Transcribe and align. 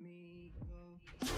me 0.00 0.52
go. 0.58 1.30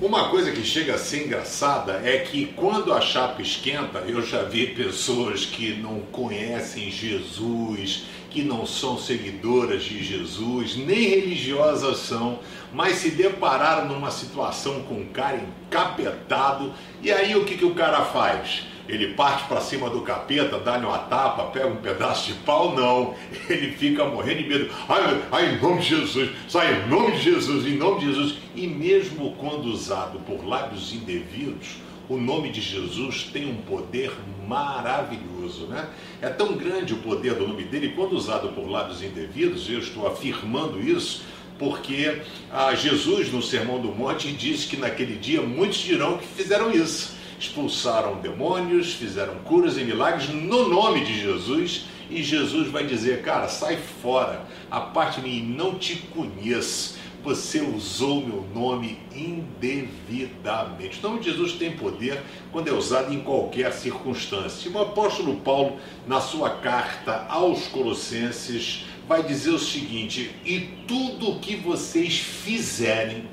Uma 0.00 0.28
coisa 0.28 0.52
que 0.52 0.62
chega 0.62 0.94
a 0.94 0.98
ser 0.98 1.26
engraçada 1.26 2.00
é 2.04 2.18
que 2.18 2.46
quando 2.46 2.92
a 2.92 3.00
chapa 3.00 3.40
esquenta, 3.40 4.00
eu 4.00 4.22
já 4.22 4.42
vi 4.42 4.74
pessoas 4.74 5.46
que 5.46 5.74
não 5.74 6.00
conhecem 6.00 6.90
Jesus, 6.90 8.04
que 8.34 8.42
não 8.42 8.66
são 8.66 8.98
seguidoras 8.98 9.84
de 9.84 10.02
Jesus, 10.02 10.76
nem 10.76 11.08
religiosas 11.08 11.98
são, 11.98 12.40
mas 12.72 12.96
se 12.96 13.10
depararam 13.10 13.86
numa 13.86 14.10
situação 14.10 14.82
com 14.82 14.94
um 14.94 15.06
cara 15.06 15.40
encapetado, 15.68 16.72
e 17.00 17.12
aí 17.12 17.36
o 17.36 17.44
que, 17.44 17.56
que 17.56 17.64
o 17.64 17.76
cara 17.76 18.04
faz? 18.04 18.64
Ele 18.88 19.14
parte 19.14 19.44
para 19.44 19.60
cima 19.60 19.88
do 19.88 20.00
capeta, 20.00 20.58
dá-lhe 20.58 20.84
uma 20.84 20.98
tapa, 20.98 21.44
pega 21.44 21.68
um 21.68 21.76
pedaço 21.76 22.26
de 22.26 22.34
pau, 22.40 22.74
não. 22.74 23.14
Ele 23.48 23.72
fica 23.72 24.04
morrendo 24.04 24.42
de 24.42 24.48
medo. 24.48 24.70
Ai, 24.86 25.22
ai, 25.32 25.54
em 25.54 25.60
nome 25.62 25.80
de 25.80 25.88
Jesus, 25.88 26.30
sai 26.48 26.82
em 26.82 26.88
nome 26.88 27.12
de 27.12 27.22
Jesus, 27.22 27.66
em 27.66 27.76
nome 27.76 28.00
de 28.00 28.06
Jesus. 28.12 28.38
E 28.54 28.66
mesmo 28.66 29.32
quando 29.36 29.64
usado 29.66 30.18
por 30.26 30.46
lábios 30.46 30.92
indevidos, 30.92 31.76
o 32.08 32.16
nome 32.16 32.50
de 32.50 32.60
Jesus 32.60 33.30
tem 33.32 33.46
um 33.46 33.56
poder 33.56 34.12
maravilhoso, 34.46 35.66
né? 35.66 35.88
É 36.20 36.28
tão 36.28 36.54
grande 36.56 36.94
o 36.94 36.98
poder 36.98 37.34
do 37.34 37.48
nome 37.48 37.64
dele, 37.64 37.92
quando 37.96 38.12
usado 38.12 38.48
por 38.50 38.68
lábios 38.68 39.02
indevidos, 39.02 39.68
eu 39.70 39.78
estou 39.78 40.06
afirmando 40.06 40.80
isso, 40.80 41.22
porque 41.58 42.22
ah, 42.52 42.74
Jesus, 42.74 43.32
no 43.32 43.42
Sermão 43.42 43.80
do 43.80 43.88
Monte, 43.88 44.32
disse 44.32 44.68
que 44.68 44.76
naquele 44.76 45.16
dia 45.16 45.40
muitos 45.40 45.78
dirão 45.78 46.18
que 46.18 46.26
fizeram 46.26 46.70
isso 46.70 47.14
expulsaram 47.38 48.20
demônios, 48.20 48.94
fizeram 48.94 49.34
curas 49.44 49.76
e 49.76 49.84
milagres 49.84 50.28
no 50.28 50.68
nome 50.68 51.04
de 51.04 51.20
Jesus, 51.20 51.86
e 52.10 52.22
Jesus 52.22 52.68
vai 52.68 52.86
dizer: 52.86 53.22
Cara, 53.22 53.48
sai 53.48 53.76
fora, 53.76 54.46
a 54.70 54.80
parte 54.80 55.20
de 55.20 55.28
mim 55.28 55.42
não 55.42 55.74
te 55.74 55.96
conheço. 55.96 56.96
Você 57.24 57.62
usou 57.62 58.20
meu 58.20 58.46
nome 58.54 58.98
indevidamente. 59.16 60.98
O 60.98 61.08
nome 61.08 61.20
de 61.20 61.30
Jesus 61.30 61.54
tem 61.54 61.74
poder 61.74 62.22
quando 62.52 62.68
é 62.68 62.72
usado 62.72 63.14
em 63.14 63.20
qualquer 63.20 63.72
circunstância. 63.72 64.70
O 64.70 64.78
apóstolo 64.78 65.36
Paulo, 65.36 65.78
na 66.06 66.20
sua 66.20 66.50
carta 66.50 67.24
aos 67.30 67.66
Colossenses, 67.68 68.84
vai 69.08 69.22
dizer 69.22 69.52
o 69.52 69.58
seguinte: 69.58 70.34
E 70.44 70.60
tudo 70.86 71.30
o 71.30 71.40
que 71.40 71.56
vocês 71.56 72.18
fizerem, 72.18 73.26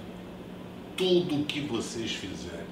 tudo 1.01 1.45
que 1.45 1.61
vocês 1.61 2.11
fizerem, 2.11 2.67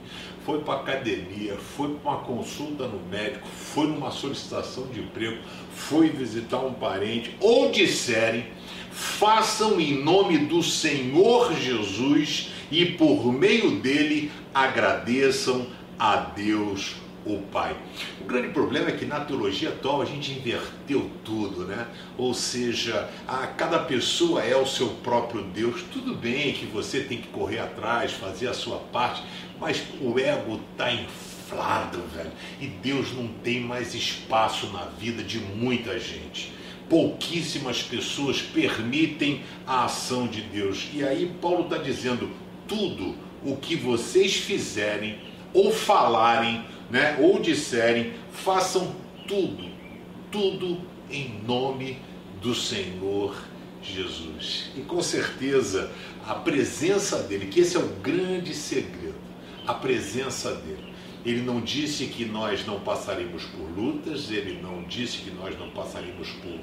foi 0.46 0.60
para 0.60 0.82
academia, 0.82 1.58
foi 1.76 1.96
para 1.96 2.12
uma 2.12 2.20
consulta 2.20 2.88
no 2.88 3.00
médico, 3.10 3.48
foi 3.48 3.88
numa 3.88 4.12
solicitação 4.12 4.86
de 4.86 5.00
emprego, 5.00 5.40
foi 5.74 6.10
visitar 6.10 6.60
um 6.60 6.74
parente, 6.74 7.36
ou 7.40 7.72
disserem, 7.72 8.46
façam 8.92 9.82
em 9.82 10.04
nome 10.04 10.38
do 10.38 10.62
Senhor 10.62 11.56
Jesus 11.56 12.52
e 12.70 12.86
por 12.86 13.34
meio 13.34 13.80
dele 13.80 14.32
agradeçam 14.54 15.66
a 15.98 16.16
Deus 16.18 16.98
o 17.26 17.38
Pai. 17.52 17.76
O 18.22 18.24
grande 18.24 18.50
problema 18.50 18.90
é 18.90 18.92
que 18.92 19.06
na 19.06 19.20
teologia 19.20 19.70
atual 19.70 20.02
a 20.02 20.06
gente 20.06 20.32
inverteu 20.32 21.10
tudo, 21.24 21.66
né? 21.66 21.88
Ou 22.18 22.34
seja, 22.34 23.10
a 23.28 23.48
cada 23.48 23.80
pessoa 23.80 24.44
é 24.44 24.56
o 24.56 24.66
seu 24.66 24.88
próprio 25.04 25.44
Deus. 25.44 25.84
Tudo 25.92 26.16
bem 26.16 26.54
que 26.54 26.66
você 26.66 27.02
tem 27.02 27.20
que 27.20 27.28
correr 27.30 27.60
atrás, 27.60 28.14
fazer 28.14 28.48
a 28.48 28.54
sua 28.54 28.78
parte, 28.78 29.24
mas 29.60 29.84
o 30.02 30.18
ego 30.20 30.60
está 30.72 30.92
inflado, 30.92 32.02
velho. 32.14 32.32
E 32.60 32.68
Deus 32.68 33.14
não 33.14 33.28
tem 33.28 33.62
mais 33.62 33.94
espaço 33.94 34.68
na 34.68 34.86
vida 34.86 35.24
de 35.24 35.40
muita 35.40 36.00
gente. 36.00 36.54
Pouquíssimas 36.90 37.84
pessoas 37.84 38.42
permitem 38.42 39.44
a 39.68 39.86
ação 39.86 40.28
de 40.28 40.42
Deus. 40.42 40.88
E 40.94 41.04
aí 41.04 41.32
Paulo 41.40 41.64
está 41.64 41.78
dizendo: 41.78 42.32
tudo 42.68 43.16
o 43.44 43.56
que 43.56 43.76
vocês 43.76 44.36
fizerem 44.36 45.20
ou 45.54 45.72
falarem, 45.72 46.64
né, 46.90 47.18
ou 47.20 47.40
disserem, 47.40 48.14
façam 48.32 48.96
tudo, 49.28 49.70
tudo 50.32 50.82
em 51.10 51.42
nome 51.46 52.00
do 52.42 52.54
Senhor 52.56 53.36
Jesus. 53.82 54.72
E 54.76 54.82
com 54.82 55.02
certeza 55.02 55.92
a 56.26 56.34
presença 56.34 57.24
dele, 57.24 57.48
que 57.48 57.62
esse 57.62 57.78
é 57.78 57.80
o 57.80 57.88
grande 58.02 58.54
segredo 58.54 59.30
a 59.70 59.74
presença 59.76 60.56
dele. 60.56 60.94
Ele 61.26 61.42
não 61.42 61.60
disse 61.60 62.06
que 62.06 62.24
nós 62.26 62.66
não 62.66 62.80
passaríamos 62.80 63.44
por 63.44 63.70
lutas, 63.78 64.32
ele 64.32 64.62
não 64.62 64.84
disse 64.84 65.18
que 65.18 65.32
nós 65.32 65.58
não 65.60 65.70
passaríamos 65.72 66.30
por 66.30 66.60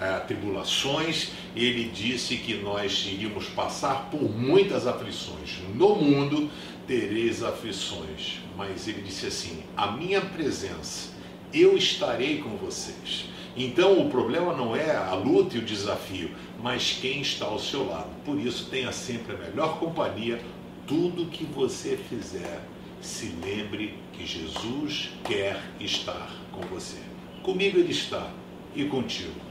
eh, 0.00 0.18
tribulações, 0.20 1.32
ele 1.56 1.90
disse 1.92 2.36
que 2.36 2.54
nós 2.54 3.04
iríamos 3.06 3.48
passar 3.48 4.08
por 4.10 4.22
muitas 4.22 4.86
aflições. 4.86 5.58
No 5.74 5.96
mundo 5.96 6.48
tereis 6.86 7.42
aflições, 7.42 8.38
mas 8.56 8.86
ele 8.86 9.02
disse 9.02 9.26
assim: 9.26 9.62
a 9.76 9.90
minha 9.90 10.20
presença, 10.20 11.10
eu 11.52 11.76
estarei 11.76 12.38
com 12.38 12.50
vocês. 12.56 13.26
Então 13.56 13.98
o 14.00 14.10
problema 14.10 14.54
não 14.54 14.76
é 14.76 14.94
a 14.94 15.14
luta 15.14 15.56
e 15.56 15.60
o 15.60 15.64
desafio, 15.64 16.30
mas 16.62 16.98
quem 17.00 17.22
está 17.22 17.46
ao 17.46 17.58
seu 17.58 17.88
lado. 17.88 18.10
Por 18.24 18.38
isso, 18.38 18.68
tenha 18.70 18.92
sempre 18.92 19.34
a 19.34 19.38
melhor 19.38 19.78
companhia, 19.78 20.40
tudo 20.86 21.26
que 21.26 21.44
você 21.44 21.96
fizer, 21.96 22.60
se 23.00 23.26
lembre 23.44 23.94
que 24.12 24.26
Jesus 24.26 25.10
quer 25.24 25.60
estar 25.80 26.30
com 26.52 26.60
você. 26.62 27.00
Comigo 27.42 27.78
ele 27.78 27.92
está 27.92 28.30
e 28.74 28.84
contigo 28.84 29.45